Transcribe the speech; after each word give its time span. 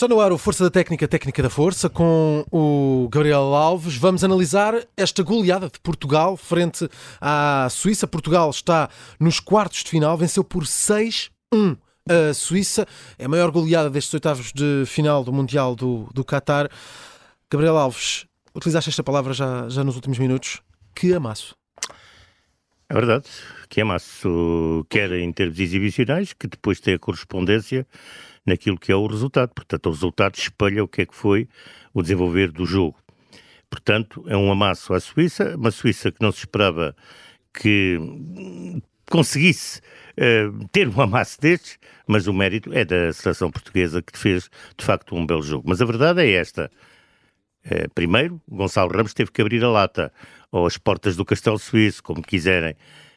Está 0.00 0.08
no 0.08 0.18
ar 0.18 0.32
o 0.32 0.38
Força 0.38 0.64
da 0.64 0.70
Técnica, 0.70 1.06
Técnica 1.06 1.42
da 1.42 1.50
Força, 1.50 1.90
com 1.90 2.42
o 2.50 3.06
Gabriel 3.12 3.54
Alves. 3.54 3.98
Vamos 3.98 4.24
analisar 4.24 4.72
esta 4.96 5.22
goleada 5.22 5.68
de 5.68 5.78
Portugal 5.78 6.38
frente 6.38 6.88
à 7.20 7.68
Suíça. 7.70 8.06
Portugal 8.06 8.48
está 8.48 8.88
nos 9.20 9.40
quartos 9.40 9.84
de 9.84 9.90
final, 9.90 10.16
venceu 10.16 10.42
por 10.42 10.62
6-1 10.64 11.28
a 12.08 12.32
Suíça. 12.32 12.86
É 13.18 13.26
a 13.26 13.28
maior 13.28 13.50
goleada 13.50 13.90
destes 13.90 14.14
oitavos 14.14 14.54
de 14.54 14.84
final 14.86 15.22
do 15.22 15.34
Mundial 15.34 15.76
do, 15.76 16.08
do 16.14 16.24
Qatar. 16.24 16.70
Gabriel 17.50 17.76
Alves, 17.76 18.24
utilizaste 18.54 18.88
esta 18.88 19.04
palavra 19.04 19.34
já, 19.34 19.68
já 19.68 19.84
nos 19.84 19.96
últimos 19.96 20.18
minutos. 20.18 20.62
Que 20.94 21.12
amasso. 21.12 21.59
É 22.90 22.92
verdade, 22.92 23.28
que 23.68 23.80
amasso, 23.80 24.84
quer 24.90 25.12
em 25.12 25.32
termos 25.32 25.60
exibicionais, 25.60 26.32
que 26.32 26.48
depois 26.48 26.80
tem 26.80 26.94
a 26.94 26.98
correspondência 26.98 27.86
naquilo 28.44 28.76
que 28.76 28.90
é 28.90 28.96
o 28.96 29.06
resultado. 29.06 29.52
Portanto, 29.54 29.86
o 29.86 29.90
resultado 29.90 30.34
espelha 30.34 30.82
o 30.82 30.88
que 30.88 31.02
é 31.02 31.06
que 31.06 31.14
foi 31.14 31.48
o 31.94 32.02
desenvolver 32.02 32.50
do 32.50 32.66
jogo. 32.66 32.98
Portanto, 33.70 34.24
é 34.26 34.36
um 34.36 34.50
amasso 34.50 34.92
à 34.92 34.98
Suíça, 34.98 35.54
uma 35.56 35.70
Suíça 35.70 36.10
que 36.10 36.20
não 36.20 36.32
se 36.32 36.40
esperava 36.40 36.96
que 37.54 37.96
conseguisse 39.08 39.80
uh, 40.18 40.68
ter 40.72 40.88
um 40.88 41.00
amasso 41.00 41.40
destes, 41.40 41.78
mas 42.08 42.26
o 42.26 42.32
mérito 42.32 42.72
é 42.74 42.84
da 42.84 43.12
seleção 43.12 43.52
portuguesa 43.52 44.02
que 44.02 44.18
fez, 44.18 44.50
de 44.76 44.84
facto, 44.84 45.14
um 45.14 45.24
belo 45.24 45.42
jogo. 45.42 45.62
Mas 45.64 45.80
a 45.80 45.84
verdade 45.84 46.22
é 46.22 46.32
esta. 46.32 46.68
Uh, 47.64 47.88
primeiro, 47.94 48.40
Gonçalo 48.48 48.92
Ramos 48.92 49.14
teve 49.14 49.30
que 49.30 49.40
abrir 49.40 49.62
a 49.64 49.68
lata, 49.68 50.12
ou 50.50 50.66
as 50.66 50.76
portas 50.76 51.16
do 51.16 51.24
Castelo 51.24 51.58
Suíço, 51.58 52.02
como 52.02 52.22
quiserem, 52.22 52.74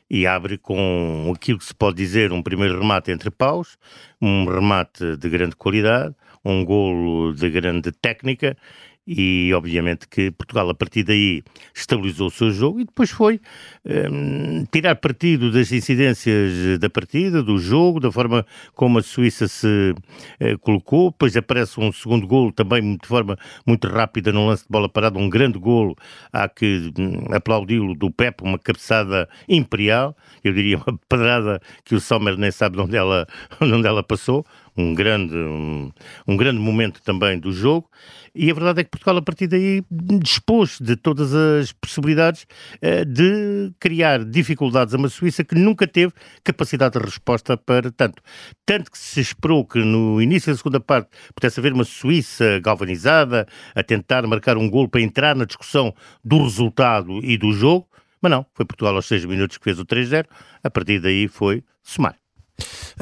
e 0.09 0.27
abre 0.27 0.57
com 0.57 1.31
aquilo 1.35 1.57
que 1.57 1.65
se 1.65 1.73
pode 1.73 1.97
dizer 1.97 2.31
um 2.31 2.43
primeiro 2.43 2.79
remate 2.79 3.11
entre 3.11 3.31
paus, 3.31 3.77
um 4.21 4.45
remate 4.45 5.17
de 5.17 5.29
grande 5.29 5.55
qualidade, 5.55 6.13
um 6.43 6.63
golo 6.63 7.33
de 7.33 7.49
grande 7.49 7.91
técnica 7.91 8.57
e 9.05 9.53
obviamente 9.53 10.07
que 10.07 10.31
Portugal 10.31 10.69
a 10.69 10.73
partir 10.73 11.03
daí 11.03 11.43
estabilizou 11.73 12.27
o 12.27 12.31
seu 12.31 12.51
jogo 12.51 12.79
e 12.79 12.85
depois 12.85 13.09
foi 13.09 13.39
um, 13.85 14.65
tirar 14.71 14.95
partido 14.95 15.51
das 15.51 15.71
incidências 15.71 16.79
da 16.79 16.89
partida, 16.89 17.43
do 17.43 17.57
jogo, 17.57 17.99
da 17.99 18.11
forma 18.11 18.45
como 18.73 18.99
a 18.99 19.03
Suíça 19.03 19.47
se 19.47 19.93
uh, 20.41 20.57
colocou, 20.59 21.11
depois 21.11 21.35
aparece 21.35 21.79
um 21.79 21.91
segundo 21.91 22.25
golo 22.25 22.51
também 22.51 22.95
de 22.95 23.07
forma 23.07 23.37
muito 23.65 23.87
rápida 23.87 24.31
no 24.31 24.47
lance 24.47 24.63
de 24.63 24.69
bola 24.69 24.87
parada, 24.87 25.19
um 25.19 25.29
grande 25.29 25.59
golo, 25.59 25.95
há 26.31 26.47
que 26.47 26.91
um, 26.97 27.33
aplaudi-lo 27.35 27.95
do 27.95 28.09
Pepe, 28.09 28.43
uma 28.43 28.57
cabeçada 28.57 29.27
imperial, 29.49 30.15
eu 30.43 30.53
diria 30.53 30.77
uma 30.77 30.97
pedrada 31.09 31.61
que 31.83 31.93
o 31.95 31.99
Sommer 31.99 32.37
nem 32.37 32.51
sabe 32.51 32.79
onde 32.79 32.95
ela, 32.95 33.27
onde 33.59 33.85
ela 33.85 34.01
passou, 34.01 34.45
um 34.75 34.93
grande, 34.93 35.35
um, 35.35 35.91
um, 36.27 36.37
grande 36.37 36.59
momento 36.59 37.01
também 37.01 37.39
do 37.39 37.51
jogo, 37.51 37.89
e 38.33 38.49
a 38.49 38.53
verdade 38.53 38.81
é 38.81 38.83
que 38.83 38.89
Portugal, 38.89 39.17
a 39.17 39.21
partir 39.21 39.47
daí, 39.47 39.83
dispôs 39.91 40.79
de 40.79 40.95
todas 40.95 41.33
as 41.33 41.71
possibilidades 41.71 42.45
uh, 42.81 43.05
de 43.05 43.71
criar 43.79 44.25
dificuldades 44.25 44.93
a 44.93 44.97
uma 44.97 45.09
Suíça 45.09 45.43
que 45.43 45.55
nunca 45.55 45.87
teve 45.87 46.13
capacidade 46.43 46.97
de 46.97 47.05
resposta 47.05 47.55
para 47.55 47.91
tanto. 47.91 48.21
Tanto 48.65 48.91
que 48.91 48.97
se 48.97 49.21
esperou 49.21 49.65
que 49.65 49.79
no 49.79 50.21
início 50.21 50.51
da 50.51 50.57
segunda 50.57 50.79
parte 50.79 51.09
pudesse 51.35 51.59
haver 51.59 51.73
uma 51.73 51.83
Suíça 51.83 52.59
galvanizada, 52.59 53.47
a 53.75 53.83
tentar 53.83 54.25
marcar 54.25 54.57
um 54.57 54.69
gol 54.69 54.87
para 54.87 55.01
entrar 55.01 55.35
na 55.35 55.45
discussão 55.45 55.93
do 56.23 56.43
resultado 56.43 57.23
e 57.23 57.37
do 57.37 57.51
jogo, 57.51 57.87
mas 58.21 58.31
não, 58.31 58.45
foi 58.53 58.65
Portugal 58.65 58.95
aos 58.95 59.05
6 59.05 59.25
minutos 59.25 59.57
que 59.57 59.63
fez 59.63 59.79
o 59.79 59.85
3-0, 59.85 60.25
a 60.63 60.69
partir 60.69 60.99
daí 60.99 61.27
foi 61.27 61.63
somar. 61.81 62.22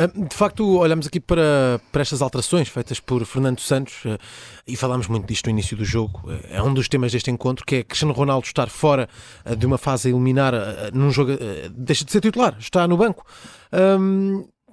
Ah, 0.01 0.07
de 0.07 0.35
facto, 0.35 0.79
olhamos 0.79 1.05
aqui 1.05 1.19
para, 1.19 1.79
para 1.91 2.01
estas 2.01 2.23
alterações 2.23 2.67
feitas 2.67 2.99
por 2.99 3.23
Fernando 3.23 3.59
Santos 3.59 4.01
ah, 4.07 4.17
e 4.65 4.75
falámos 4.75 5.07
muito 5.07 5.27
disto 5.27 5.45
no 5.45 5.51
início 5.51 5.77
do 5.77 5.85
jogo. 5.85 6.23
Ah, 6.27 6.55
é 6.57 6.63
um 6.63 6.73
dos 6.73 6.87
temas 6.87 7.11
deste 7.11 7.29
encontro 7.29 7.63
que 7.63 7.75
é 7.75 7.83
Cristiano 7.83 8.11
Ronaldo 8.11 8.47
estar 8.47 8.67
fora 8.67 9.07
de 9.55 9.63
uma 9.63 9.77
fase 9.77 10.07
a 10.07 10.11
eliminar 10.11 10.53
num 10.91 11.11
jogo, 11.11 11.33
deixa 11.71 12.03
de 12.03 12.11
ser 12.11 12.19
titular, 12.19 12.55
está 12.57 12.87
no 12.87 12.97
banco. 12.97 13.23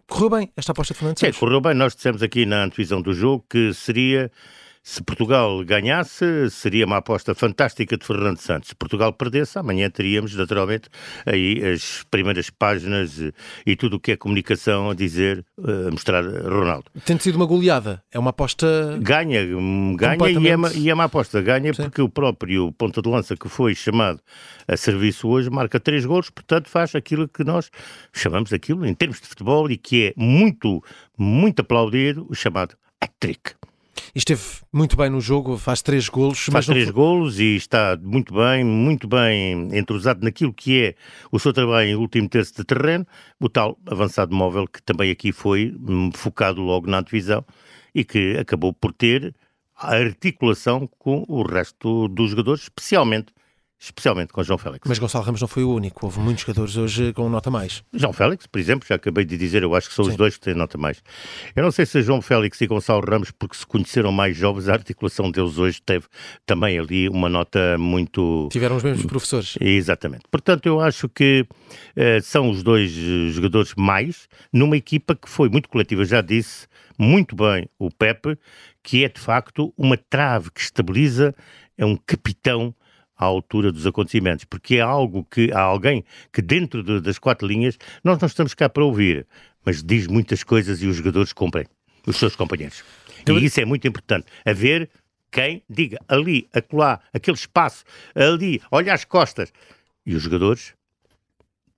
Correu 0.08 0.30
bem 0.30 0.50
esta 0.56 0.72
aposta 0.72 0.94
de 0.94 0.98
Fernando 0.98 1.18
Santos? 1.18 1.36
Sim, 1.36 1.44
correu 1.44 1.60
bem. 1.60 1.74
Nós 1.74 1.94
dissemos 1.94 2.22
aqui 2.22 2.46
na 2.46 2.64
antevisão 2.64 3.02
do 3.02 3.12
jogo 3.12 3.44
que 3.50 3.74
seria 3.74 4.32
se 4.88 5.02
Portugal 5.02 5.62
ganhasse, 5.64 6.48
seria 6.50 6.86
uma 6.86 6.96
aposta 6.96 7.34
fantástica 7.34 7.94
de 7.98 8.06
Fernando 8.06 8.38
Santos. 8.38 8.70
Se 8.70 8.74
Portugal 8.74 9.12
perdesse, 9.12 9.58
amanhã 9.58 9.90
teríamos, 9.90 10.34
naturalmente, 10.34 10.88
aí 11.26 11.62
as 11.62 12.06
primeiras 12.10 12.48
páginas 12.48 13.20
e 13.66 13.76
tudo 13.76 13.96
o 13.96 14.00
que 14.00 14.12
é 14.12 14.16
comunicação 14.16 14.88
a 14.88 14.94
dizer, 14.94 15.44
a 15.62 15.90
mostrar 15.90 16.24
Ronaldo. 16.24 16.86
Tem 17.04 17.18
sido 17.18 17.36
uma 17.36 17.44
goleada, 17.44 18.02
é 18.10 18.18
uma 18.18 18.30
aposta. 18.30 18.98
Ganha, 18.98 19.44
ganha 19.94 20.30
e, 20.30 20.48
é 20.48 20.56
uma, 20.56 20.72
e 20.72 20.88
é 20.88 20.94
uma 20.94 21.04
aposta. 21.04 21.42
Ganha 21.42 21.74
Sim. 21.74 21.82
porque 21.82 22.00
o 22.00 22.08
próprio 22.08 22.72
ponta 22.72 23.02
de 23.02 23.10
lança 23.10 23.36
que 23.36 23.46
foi 23.46 23.74
chamado 23.74 24.22
a 24.66 24.74
serviço 24.74 25.28
hoje 25.28 25.50
marca 25.50 25.78
três 25.78 26.06
golos, 26.06 26.30
portanto 26.30 26.70
faz 26.70 26.94
aquilo 26.94 27.28
que 27.28 27.44
nós 27.44 27.70
chamamos 28.10 28.54
aquilo, 28.54 28.86
em 28.86 28.94
termos 28.94 29.20
de 29.20 29.26
futebol, 29.26 29.70
e 29.70 29.76
que 29.76 30.06
é 30.06 30.14
muito, 30.16 30.82
muito 31.16 31.60
aplaudido, 31.60 32.26
o 32.30 32.34
chamado 32.34 32.74
hat-trick. 33.02 33.52
E 34.14 34.18
esteve 34.18 34.42
muito 34.72 34.96
bem 34.96 35.10
no 35.10 35.20
jogo, 35.20 35.56
faz 35.56 35.82
três 35.82 36.08
golos. 36.08 36.38
Faz 36.46 36.66
três 36.66 36.86
foi... 36.86 36.92
golos 36.92 37.38
e 37.38 37.56
está 37.56 37.98
muito 38.00 38.34
bem, 38.34 38.64
muito 38.64 39.06
bem 39.06 39.68
entrosado 39.76 40.24
naquilo 40.24 40.52
que 40.52 40.82
é 40.82 40.94
o 41.30 41.38
seu 41.38 41.52
trabalho 41.52 41.88
em 41.88 41.94
último 41.94 42.28
terço 42.28 42.54
de 42.56 42.64
terreno, 42.64 43.06
o 43.40 43.48
tal 43.48 43.78
avançado 43.86 44.34
móvel 44.34 44.66
que 44.66 44.82
também 44.82 45.10
aqui 45.10 45.32
foi 45.32 45.74
hum, 45.78 46.10
focado 46.12 46.60
logo 46.60 46.88
na 46.88 47.00
divisão 47.00 47.44
e 47.94 48.04
que 48.04 48.36
acabou 48.38 48.72
por 48.72 48.92
ter 48.92 49.34
a 49.76 49.94
articulação 49.94 50.88
com 50.98 51.24
o 51.28 51.42
resto 51.42 52.08
dos 52.08 52.30
jogadores, 52.30 52.62
especialmente 52.62 53.32
especialmente 53.78 54.32
com 54.32 54.42
João 54.42 54.58
Félix. 54.58 54.88
Mas 54.88 54.98
Gonçalo 54.98 55.24
Ramos 55.24 55.40
não 55.40 55.46
foi 55.46 55.62
o 55.62 55.72
único, 55.72 56.04
houve 56.04 56.18
muitos 56.18 56.42
jogadores 56.42 56.76
hoje 56.76 57.12
com 57.12 57.28
nota 57.28 57.50
mais. 57.50 57.84
João 57.92 58.12
Félix, 58.12 58.46
por 58.46 58.58
exemplo, 58.58 58.86
já 58.88 58.96
acabei 58.96 59.24
de 59.24 59.36
dizer, 59.36 59.62
eu 59.62 59.74
acho 59.74 59.88
que 59.88 59.94
são 59.94 60.04
Sim. 60.04 60.10
os 60.10 60.16
dois 60.16 60.36
que 60.36 60.40
têm 60.40 60.54
nota 60.54 60.76
mais. 60.76 61.02
Eu 61.54 61.62
não 61.62 61.70
sei 61.70 61.86
se 61.86 62.02
João 62.02 62.20
Félix 62.20 62.60
e 62.60 62.66
Gonçalo 62.66 63.04
Ramos, 63.08 63.30
porque 63.30 63.56
se 63.56 63.64
conheceram 63.64 64.10
mais 64.10 64.36
jovens, 64.36 64.68
a 64.68 64.72
articulação 64.72 65.30
deles 65.30 65.58
hoje 65.58 65.80
teve 65.80 66.06
também 66.44 66.78
ali 66.78 67.08
uma 67.08 67.28
nota 67.28 67.78
muito... 67.78 68.48
Tiveram 68.50 68.76
os 68.76 68.82
mesmos 68.82 69.06
professores. 69.06 69.54
Exatamente. 69.60 70.24
Portanto, 70.30 70.66
eu 70.66 70.80
acho 70.80 71.08
que 71.08 71.46
uh, 71.96 72.20
são 72.22 72.50
os 72.50 72.64
dois 72.64 72.90
jogadores 72.90 73.74
mais, 73.76 74.28
numa 74.52 74.76
equipa 74.76 75.14
que 75.14 75.28
foi 75.28 75.48
muito 75.48 75.68
coletiva, 75.68 76.04
já 76.04 76.20
disse, 76.20 76.66
muito 76.98 77.36
bem 77.36 77.68
o 77.78 77.90
Pepe, 77.90 78.36
que 78.82 79.04
é 79.04 79.08
de 79.08 79.20
facto 79.20 79.72
uma 79.78 79.96
trave 79.96 80.50
que 80.50 80.60
estabiliza, 80.60 81.32
é 81.76 81.86
um 81.86 81.96
capitão 81.96 82.74
à 83.18 83.24
altura 83.24 83.72
dos 83.72 83.86
acontecimentos, 83.86 84.44
porque 84.44 84.76
é 84.76 84.80
algo 84.80 85.26
que 85.30 85.50
há 85.52 85.60
alguém 85.60 86.04
que 86.32 86.40
dentro 86.40 86.82
de, 86.82 87.00
das 87.00 87.18
quatro 87.18 87.46
linhas 87.46 87.76
nós 88.04 88.18
não 88.20 88.26
estamos 88.26 88.54
cá 88.54 88.68
para 88.68 88.84
ouvir, 88.84 89.26
mas 89.64 89.82
diz 89.82 90.06
muitas 90.06 90.44
coisas 90.44 90.80
e 90.82 90.86
os 90.86 90.96
jogadores 90.96 91.32
cumprem, 91.32 91.66
os 92.06 92.16
seus 92.16 92.36
companheiros. 92.36 92.84
Então, 93.20 93.36
e 93.36 93.44
isso 93.44 93.60
é 93.60 93.64
muito 93.64 93.86
importante, 93.86 94.26
haver 94.46 94.88
quem 95.30 95.62
diga 95.68 95.98
ali, 96.08 96.48
acolá, 96.54 97.00
aquele 97.12 97.36
espaço, 97.36 97.84
ali, 98.14 98.62
olha 98.70 98.94
as 98.94 99.04
costas. 99.04 99.52
E 100.06 100.14
os 100.14 100.22
jogadores, 100.22 100.74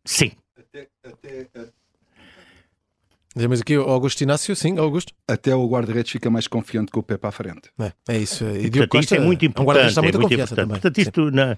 sim. 0.04 0.30
Até, 0.56 0.88
até, 1.02 1.48
mas 3.36 3.60
aqui 3.60 3.78
o 3.78 3.82
Augusto 3.82 4.22
Inácio, 4.22 4.56
sim, 4.56 4.76
Augusto. 4.76 5.12
Até 5.28 5.54
o 5.54 5.64
guarda-redes 5.68 6.10
fica 6.10 6.28
mais 6.28 6.48
confiante 6.48 6.91
com 6.91 6.98
o 6.98 7.02
Pepe 7.02 7.28
à 7.28 7.30
frente. 7.30 7.70
É, 7.78 7.92
é 8.08 8.18
isso. 8.18 8.44
E 8.44 8.68
Portanto, 8.68 8.88
Costa, 8.88 9.16
é 9.16 9.20
muito 9.20 9.44
importante. 9.44 9.98
É, 9.98 10.02
muito 10.02 10.16
importante. 10.16 10.54
Também. 10.54 10.68
Portanto, 10.68 10.98
isto 10.98 11.30
na, 11.30 11.56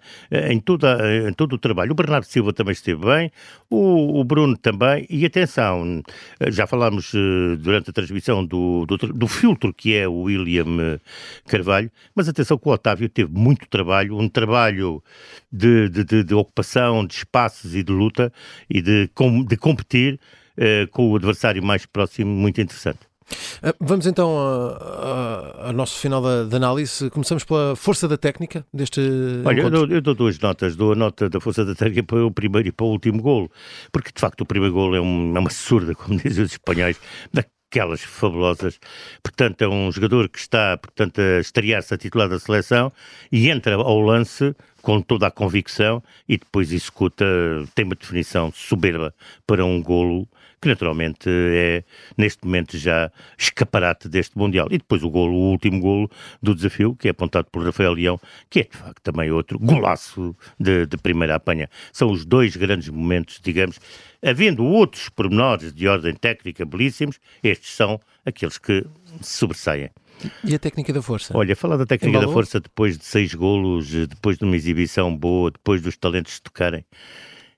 em, 0.50 0.60
toda, 0.60 0.98
em 1.28 1.32
todo 1.32 1.54
o 1.54 1.58
trabalho. 1.58 1.92
O 1.92 1.94
Bernardo 1.94 2.24
Silva 2.24 2.52
também 2.52 2.72
esteve 2.72 3.00
bem, 3.02 3.32
o, 3.70 4.20
o 4.20 4.24
Bruno 4.24 4.54
também. 4.58 5.06
E 5.08 5.24
atenção, 5.24 6.02
já 6.48 6.66
falámos 6.66 7.14
uh, 7.14 7.56
durante 7.58 7.88
a 7.88 7.92
transmissão 7.92 8.44
do, 8.44 8.84
do, 8.84 8.98
do, 8.98 9.26
filtro 9.26 9.72
que 9.72 9.94
é 9.94 10.06
o 10.06 10.24
William 10.24 11.00
Carvalho, 11.46 11.90
mas 12.14 12.28
atenção 12.28 12.58
que 12.58 12.68
o 12.68 12.72
Otávio 12.72 13.08
teve 13.08 13.32
muito 13.32 13.66
trabalho, 13.68 14.18
um 14.18 14.28
trabalho 14.28 15.02
de, 15.50 15.88
de, 15.88 16.04
de, 16.04 16.24
de 16.24 16.34
ocupação, 16.34 17.06
de 17.06 17.14
espaços 17.14 17.74
e 17.74 17.82
de 17.82 17.92
luta 17.92 18.30
e 18.68 18.82
de, 18.82 19.10
de 19.46 19.56
competir 19.56 20.14
eh, 20.14 20.41
com 20.90 21.10
o 21.10 21.16
adversário 21.16 21.62
mais 21.62 21.86
próximo, 21.86 22.30
muito 22.30 22.60
interessante. 22.60 23.12
Eh, 23.62 23.74
vamos 23.80 24.06
então 24.06 24.30
ao 25.58 25.72
nosso 25.72 25.98
final 25.98 26.22
da, 26.22 26.44
da, 26.44 26.56
análise. 26.56 27.10
Começamos 27.10 27.44
pela 27.44 27.74
força 27.76 28.08
da 28.08 28.16
técnica 28.16 28.64
deste. 28.72 29.00
Olha, 29.44 29.60
eu 29.60 29.70
dou, 29.70 29.86
eu 29.86 30.00
dou, 30.00 30.14
duas 30.14 30.38
notas. 30.38 30.76
Dou 30.76 30.92
a 30.92 30.94
nota 30.94 31.28
da 31.28 31.40
força 31.40 31.64
da 31.64 31.74
técnica 31.74 32.02
para 32.04 32.24
o 32.24 32.30
primeiro 32.30 32.68
e 32.68 32.72
para 32.72 32.86
o 32.86 32.90
último 32.90 33.22
golo, 33.22 33.50
porque 33.90 34.10
de 34.14 34.20
facto 34.20 34.42
o 34.42 34.46
primeiro 34.46 34.74
golo 34.74 34.94
é, 34.94 35.00
um, 35.00 35.36
é 35.36 35.40
uma 35.40 35.50
surda, 35.50 35.94
como 35.94 36.18
dizem 36.20 36.44
os 36.44 36.52
espanhóis, 36.52 37.00
daquelas 37.32 38.02
fabulosas. 38.02 38.78
Portanto, 39.22 39.62
é 39.62 39.68
um 39.68 39.90
jogador 39.90 40.28
que 40.28 40.38
está 40.38 40.76
portanto, 40.76 41.20
a 41.20 41.40
estrear-se 41.40 41.94
a 41.94 41.98
titular 41.98 42.28
da 42.28 42.38
seleção 42.38 42.92
e 43.30 43.48
entra 43.48 43.74
ao 43.76 44.00
lance 44.00 44.54
com 44.82 45.00
toda 45.00 45.28
a 45.28 45.30
convicção 45.30 46.02
e 46.28 46.36
depois 46.36 46.72
executa, 46.72 47.24
tem 47.72 47.84
uma 47.84 47.94
definição 47.94 48.52
soberba 48.52 49.14
para 49.46 49.64
um 49.64 49.80
golo 49.80 50.28
que 50.62 50.68
naturalmente 50.68 51.28
é, 51.28 51.82
neste 52.16 52.44
momento, 52.46 52.78
já 52.78 53.10
escaparate 53.36 54.08
deste 54.08 54.38
Mundial. 54.38 54.68
E 54.70 54.78
depois 54.78 55.02
o 55.02 55.10
golo, 55.10 55.34
o 55.34 55.50
último 55.50 55.80
golo 55.80 56.08
do 56.40 56.54
desafio, 56.54 56.94
que 56.94 57.08
é 57.08 57.10
apontado 57.10 57.48
por 57.50 57.64
Rafael 57.64 57.92
Leão, 57.92 58.20
que 58.48 58.60
é, 58.60 58.62
de 58.62 58.76
facto, 58.76 59.02
também 59.02 59.28
outro 59.32 59.58
golaço 59.58 60.36
de, 60.58 60.86
de 60.86 60.96
primeira 60.96 61.34
apanha. 61.34 61.68
São 61.92 62.12
os 62.12 62.24
dois 62.24 62.54
grandes 62.54 62.88
momentos, 62.88 63.40
digamos, 63.42 63.80
havendo 64.24 64.64
outros 64.64 65.08
pormenores 65.08 65.74
de 65.74 65.88
ordem 65.88 66.14
técnica 66.14 66.64
belíssimos, 66.64 67.18
estes 67.42 67.74
são 67.74 68.00
aqueles 68.24 68.56
que 68.56 68.86
sobressaem. 69.20 69.90
E 70.44 70.54
a 70.54 70.58
técnica 70.60 70.92
da 70.92 71.02
força? 71.02 71.36
Olha, 71.36 71.56
falar 71.56 71.76
da 71.76 71.86
técnica 71.86 72.18
Embalou? 72.18 72.28
da 72.28 72.32
força 72.32 72.60
depois 72.60 72.96
de 72.96 73.04
seis 73.04 73.34
golos, 73.34 73.90
depois 74.06 74.38
de 74.38 74.44
uma 74.44 74.54
exibição 74.54 75.14
boa, 75.16 75.50
depois 75.50 75.82
dos 75.82 75.96
talentos 75.96 76.38
tocarem, 76.38 76.84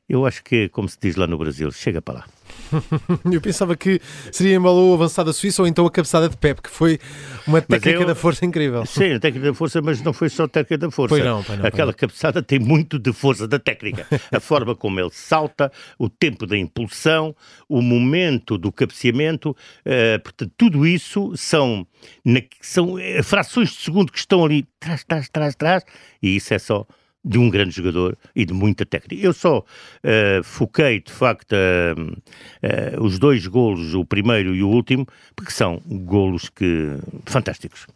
eu 0.08 0.26
acho 0.26 0.44
que, 0.44 0.68
como 0.68 0.88
se 0.88 0.98
diz 1.00 1.16
lá 1.16 1.26
no 1.26 1.38
Brasil, 1.38 1.70
chega 1.72 2.02
para 2.02 2.14
lá. 2.14 2.26
eu 3.32 3.40
pensava 3.40 3.74
que 3.74 4.00
seria 4.30 4.56
embalou 4.56 4.90
o 4.90 4.94
avançado 4.94 5.30
da 5.30 5.32
Suíça 5.32 5.62
ou 5.62 5.68
então 5.68 5.86
a 5.86 5.90
cabeçada 5.90 6.28
de 6.28 6.36
Pep, 6.36 6.60
que 6.60 6.70
foi 6.70 6.98
uma 7.46 7.60
técnica 7.62 8.00
eu, 8.00 8.06
da 8.06 8.14
força 8.14 8.44
incrível. 8.44 8.84
Sim, 8.84 9.14
a 9.14 9.20
técnica 9.20 9.48
da 9.48 9.54
força, 9.54 9.80
mas 9.80 10.02
não 10.02 10.12
foi 10.12 10.28
só 10.28 10.44
a 10.44 10.48
técnica 10.48 10.78
da 10.78 10.90
força. 10.90 11.14
Pois 11.14 11.24
não, 11.24 11.42
pois 11.42 11.58
não, 11.58 11.66
Aquela 11.66 11.92
pois 11.92 12.00
cabeçada 12.00 12.42
tem 12.42 12.58
muito 12.58 12.98
de 12.98 13.12
força 13.12 13.48
da 13.48 13.58
técnica. 13.58 14.06
a 14.30 14.40
forma 14.40 14.74
como 14.74 15.00
ele 15.00 15.10
salta, 15.10 15.72
o 15.98 16.08
tempo 16.08 16.46
da 16.46 16.56
impulsão, 16.56 17.34
o 17.68 17.80
momento 17.80 18.58
do 18.58 18.70
cabeceamento, 18.70 19.50
uh, 19.50 20.22
portanto, 20.22 20.52
tudo 20.56 20.86
isso 20.86 21.32
são, 21.36 21.86
na, 22.24 22.42
são 22.60 22.98
eh, 22.98 23.22
frações 23.22 23.70
de 23.70 23.76
segundo 23.76 24.12
que 24.12 24.18
estão 24.18 24.44
ali, 24.44 24.66
trás, 24.78 25.02
trás, 25.04 25.28
trás, 25.30 25.54
trás, 25.54 25.84
e 26.22 26.36
isso 26.36 26.52
é 26.52 26.58
só 26.58 26.86
de 27.24 27.38
um 27.38 27.48
grande 27.48 27.74
jogador 27.74 28.18
e 28.34 28.44
de 28.44 28.52
muita 28.52 28.84
técnica. 28.84 29.24
Eu 29.24 29.32
só 29.32 29.58
uh, 29.60 30.42
foquei, 30.42 31.00
de 31.00 31.10
facto, 31.12 31.52
uh, 31.52 32.02
uh, 32.02 33.02
os 33.02 33.18
dois 33.18 33.46
golos, 33.46 33.94
o 33.94 34.04
primeiro 34.04 34.54
e 34.54 34.62
o 34.62 34.68
último, 34.68 35.06
porque 35.34 35.50
são 35.50 35.80
golos 35.86 36.50
que 36.50 36.96
fantásticos. 37.24 37.86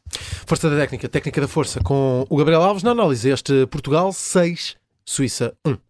Força 0.47 0.71
da 0.71 0.77
técnica, 0.77 1.09
técnica 1.09 1.41
da 1.41 1.49
força, 1.49 1.81
com 1.81 2.27
o 2.29 2.37
Gabriel 2.37 2.63
Alves 2.63 2.83
na 2.83 2.93
análise. 2.93 3.29
Este 3.29 3.67
Portugal 3.67 4.13
6, 4.13 4.77
Suíça 5.05 5.55
1. 5.67 5.88